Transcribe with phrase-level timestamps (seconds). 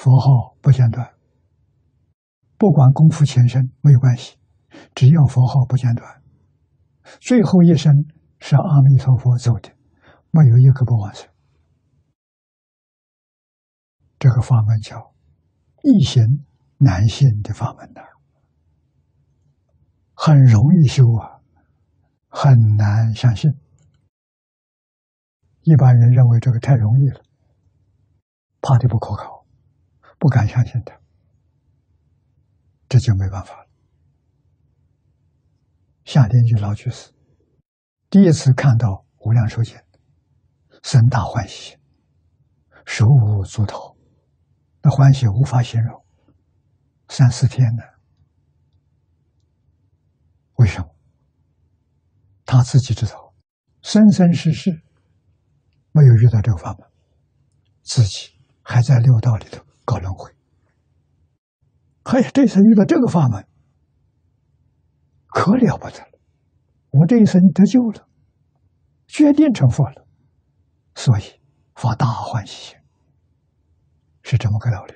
[0.00, 1.12] 佛号不间断，
[2.56, 4.38] 不管功夫前身没有关系，
[4.94, 6.22] 只要佛号不间断，
[7.20, 8.06] 最后一生
[8.38, 9.70] 是阿弥陀佛走的，
[10.30, 11.28] 没有一个不往生。
[14.18, 15.12] 这个法门叫
[15.82, 16.46] 易行
[16.78, 18.00] 难信的法门呐，
[20.14, 21.42] 很容易修啊，
[22.30, 23.52] 很难相信。
[25.60, 27.20] 一般人认为这个太容易了，
[28.62, 29.39] 怕的不可靠，
[30.20, 31.00] 不敢相信他，
[32.90, 33.70] 这就没办法了。
[36.04, 37.10] 夏天就老居士
[38.10, 38.88] 第一次看到
[39.20, 39.74] 《无量寿经》，
[40.82, 41.78] 生大欢喜，
[42.84, 43.96] 手舞足蹈，
[44.82, 46.04] 那欢喜无法形容，
[47.08, 47.82] 三四天呢。
[50.56, 50.94] 为什么？
[52.44, 53.34] 他自己知道，
[53.80, 54.82] 生生世世。
[55.92, 56.88] 没有遇到这个法门，
[57.82, 60.30] 自己还在六道里头搞轮回。
[62.04, 63.44] 哎呀，这次遇到这个法门，
[65.26, 66.18] 可了不得了！
[66.90, 68.06] 我这一生得救了，
[69.08, 70.06] 决定成佛了，
[70.94, 71.22] 所以
[71.74, 72.78] 发大欢喜心，
[74.22, 74.94] 是这么个道理。